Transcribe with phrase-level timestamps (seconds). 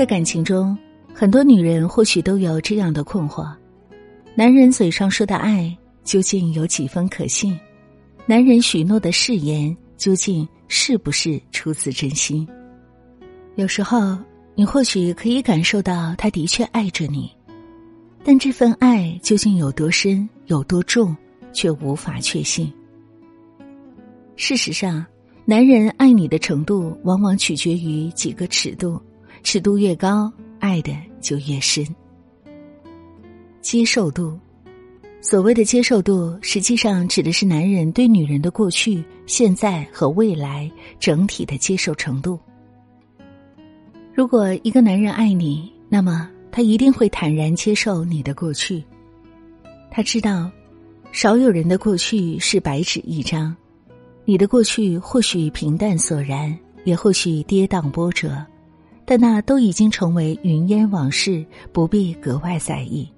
[0.00, 0.74] 在感情中，
[1.12, 3.46] 很多女人或许都有这样的困惑：
[4.34, 7.54] 男人嘴上说的爱究竟有几分可信？
[8.24, 12.48] 男人许诺的誓言究竟是不是出自真心？
[13.56, 14.16] 有时候，
[14.54, 17.30] 你或许可以感受到他的确爱着你，
[18.24, 21.14] 但这份爱究竟有多深、有多重，
[21.52, 22.72] 却无法确信。
[24.34, 25.04] 事实上，
[25.44, 28.98] 男人爱你的程度往往取决于几个尺度，
[29.42, 31.86] 尺度越高，爱的就越深。
[33.60, 34.38] 接受度，
[35.20, 42.38] 所谓的接受度，实际上指的是男人对女人的过去、现在和未来整体的接受程度。
[44.14, 48.82] 如果一个男人爱你，那么他一定会坦然接受你的过去。
[49.90, 50.50] 他知道，
[51.12, 53.54] 少有人的过去是白纸一张。
[54.24, 58.44] 你的过去或许平淡索然，也或许跌宕波折，
[59.10, 63.08] 但那都已经成为云烟往事，不必格外在意。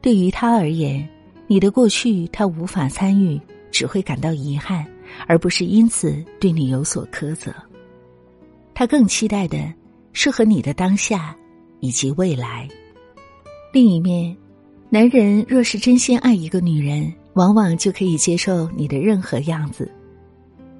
[0.00, 1.06] 对于他而言，
[1.46, 3.38] 你的过去他无法参与，
[3.70, 4.82] 只会感到遗憾，
[5.26, 7.54] 而不是因此对你有所苛责。
[8.72, 9.70] 他更期待的
[10.14, 11.36] 是和你的当下
[11.80, 12.66] 以及未来。
[13.74, 14.34] 另一面，
[14.88, 19.86] 男人若是真心爱一个女人，往往就可以接受你的任何样子。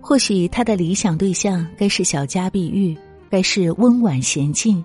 [0.01, 2.97] 或许他的理想对象该是小家碧玉，
[3.35, 4.85] 该是温婉娴静，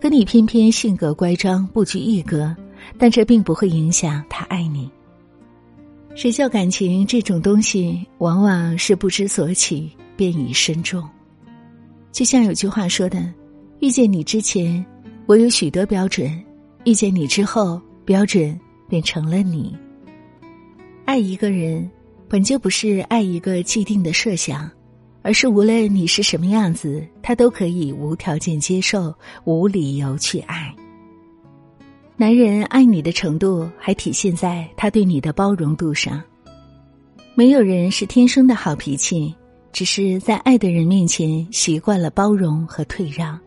[0.00, 2.56] 可你偏偏性格乖张，不拘一格。
[2.96, 4.90] 但这并不会影响他爱你。
[6.14, 11.06] 谁叫感情这种东西，往往是不知所起便已深重。
[12.12, 13.30] 就像有句话说的
[13.80, 14.82] ：“遇见你之前，
[15.26, 16.30] 我有许多标准；
[16.86, 19.76] 遇见你之后，标准变成了你。”
[21.04, 21.90] 爱一个人。
[22.26, 24.70] 本就不是爱一个既定的设想，
[25.22, 30.74] 而是无论你是什么样子，他都可以无条件接受，无理由去爱。
[32.16, 36.22] 男人爱你的程度，还体现在他对你的包容度上。
[37.34, 39.34] 没有人是天生的好脾气，
[39.72, 43.38] 只是在爱的人面前习惯了包容和退让。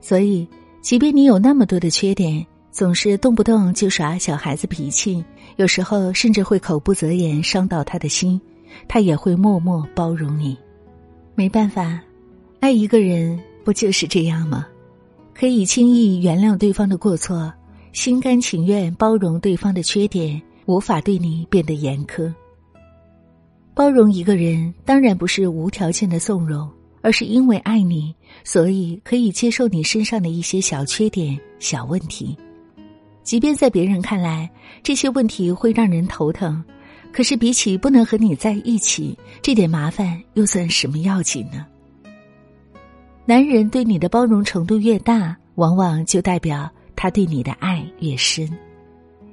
[0.00, 0.46] 所以，
[0.80, 2.46] 即便你有那么多的缺点。
[2.70, 5.24] 总是动不动就耍小孩子脾气，
[5.56, 8.40] 有时候甚至会口不择言，伤到他的心，
[8.86, 10.56] 他也会默默包容你。
[11.38, 12.00] 没办法，
[12.58, 14.66] 爱一个人不就是这样吗？
[15.32, 17.54] 可以轻易原谅对方的过错，
[17.92, 22.34] 心甘情愿包容对方的缺点，无法对你变得严苛。
[23.72, 26.68] 包容一个人，当然不是无条件的纵容，
[27.02, 28.12] 而是因为爱你，
[28.42, 32.36] 所以可以接受你身上的一些小缺点、小问题。
[33.22, 34.50] 即便在别人看来
[34.82, 36.64] 这些问题会让人头疼，
[37.12, 41.66] 可是比起不能和你在一起，这点麻烦又算什么要紧呢？
[43.24, 48.48] 男人对你的包容程度越大，往往就代表他对你的爱越深，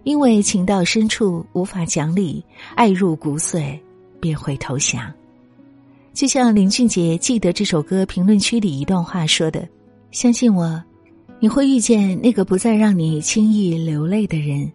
[0.03, 2.43] 因为情到深处无法讲理，
[2.75, 3.79] 爱入骨髓
[4.19, 5.11] 便会投降。
[6.13, 9.67] 就像林俊杰《记得》这首歌评论区里一段话说的
[10.11, 10.81] ：“相信我。”
[11.41, 14.71] 你会遇见那个不再让你轻易流泪的人，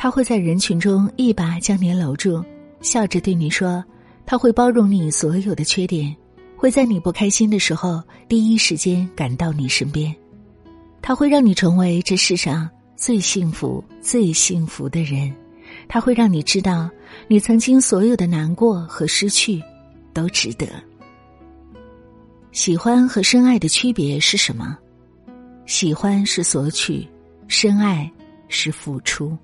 [0.00, 2.40] 他会在人群中一把将你搂住，
[2.80, 3.84] 笑着对你说
[4.24, 6.14] ：“他会包容你所有的缺点，
[6.56, 10.14] 会在你不开心的时候第一时间赶到你身边，
[11.02, 15.34] 他会让你成为这世上最幸福、最幸福的人，
[15.88, 16.88] 他会让你知道
[17.26, 19.60] 你曾经所有的难过和失去
[20.12, 20.68] 都值得。
[22.52, 24.78] 喜欢和深爱的区别是什么？”
[25.66, 27.04] 喜欢是索取，
[27.48, 28.08] 深爱
[28.46, 29.36] 是付出。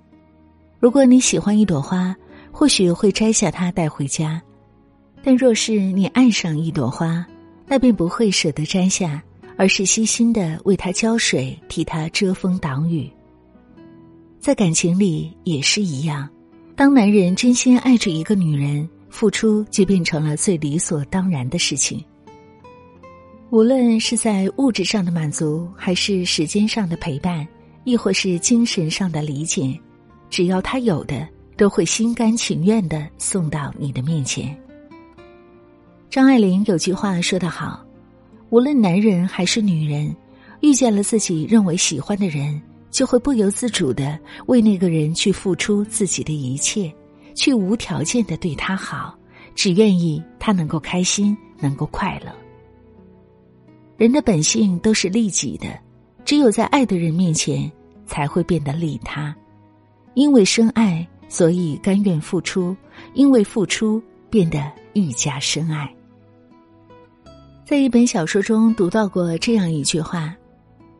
[0.85, 2.15] 如果你喜欢一朵花，
[2.53, 4.39] 或许会摘下它带回家；
[5.23, 7.25] 但若是你爱上一朵花，
[7.67, 9.25] 那便不会舍得摘下，
[9.57, 13.11] 而是悉心的为它浇水，替它遮风挡雨。
[14.39, 16.29] 在感情里也是一样，
[16.77, 22.05] 当男人真心爱着一个女人，付出就变成了最理所当然的事情。
[23.49, 27.49] 无论是在物质上的满足，还是时间上的陪伴，
[27.85, 29.81] 亦或是精神上的理解，
[30.31, 31.27] 只要他有的，
[31.57, 34.57] 都会心甘情愿的送到你的面前。
[36.11, 37.85] 张爱玲有句话说得好
[38.51, 40.15] ：“无论男人还是女人，
[40.61, 42.61] 遇见了自己认为喜欢的人，
[42.91, 46.93] 就会不由自主的为那个人去付出自己的一切，
[47.35, 49.17] 去无条件的对他好，
[49.55, 52.33] 只愿意他能够开心，能够快乐。”
[53.97, 55.67] 人的本性都是利己的，
[56.25, 57.71] 只有在爱的人面前
[58.07, 59.35] 才会变得利他。
[60.15, 62.75] 因为深爱，所以甘愿付出；
[63.15, 64.61] 因为付出，变得
[64.93, 65.93] 愈加深爱。
[67.65, 70.35] 在一本小说中读到过这样一句话：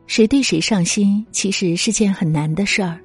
[0.07, 2.99] 谁对谁上心，其实是件很难的事儿。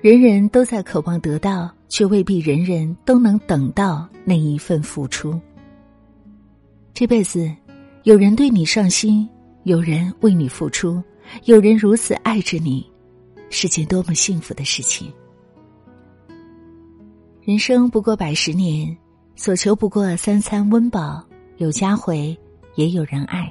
[0.00, 5.38] 人人都在渴望得到，却未必人人都能等到那一份付出。
[6.94, 7.50] 这辈子，
[8.04, 9.28] 有人对你上心，
[9.64, 11.02] 有人为你付出，
[11.44, 12.86] 有人如此爱着你，
[13.50, 15.12] 是件多么幸福的事情。
[17.48, 18.94] 人生不过百十年，
[19.34, 21.24] 所求不过三餐温饱，
[21.56, 22.36] 有家回，
[22.74, 23.50] 也有人爱。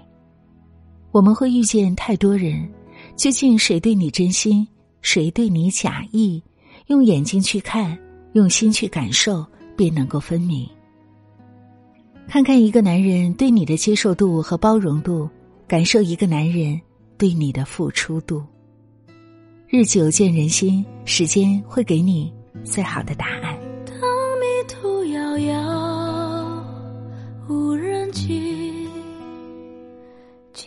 [1.09, 2.71] 我们会遇见太多人。
[3.15, 4.67] 究竟谁对你真心，
[5.01, 6.39] 谁对你假意？
[6.85, 7.97] 用眼睛去看，
[8.33, 9.43] 用心去感受，
[9.75, 10.69] 便能够分明。
[12.27, 15.27] 看看一个男人对你的接受度和包容度，
[15.67, 16.79] 感受一个男人
[17.17, 18.43] 对你的付出度。
[19.67, 22.31] 日久见人心，时间会给你
[22.63, 23.57] 最好的答案。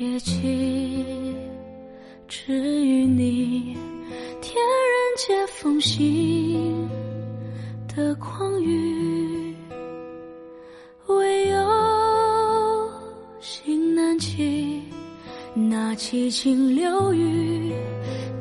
[0.01, 1.37] 结起。
[2.27, 3.77] 至于你，
[4.41, 6.89] 天人皆风行
[7.87, 9.55] 的狂语，
[11.07, 12.91] 唯有
[13.43, 14.81] 心难起。
[15.53, 17.71] 那七情六欲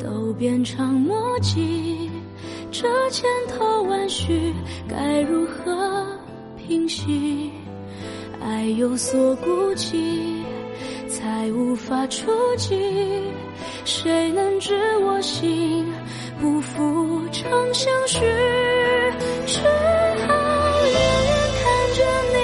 [0.01, 2.09] 都变成墨迹，
[2.71, 4.53] 这千头万绪
[4.87, 6.07] 该如何
[6.57, 7.51] 平息？
[8.41, 10.38] 爱有所顾忌，
[11.19, 12.79] 才无法触及。
[13.83, 15.85] 谁能知我心？
[16.41, 18.19] 不负长相许，
[19.45, 20.33] 只好
[20.85, 20.93] 远
[21.27, 21.63] 远看
[21.97, 21.99] 着
[22.33, 22.37] 你，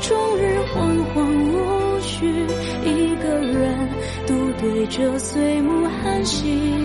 [0.00, 0.40] 终日
[0.70, 0.74] 惶
[1.12, 1.16] 惶
[1.50, 2.46] 无绪，
[2.84, 3.88] 一个人
[4.28, 4.30] 独
[4.60, 6.81] 对着岁暮寒息。